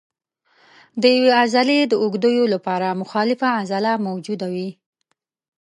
[1.01, 4.69] د یوې عضلې د اوږدېدو لپاره مخالفه عضله موجوده وي.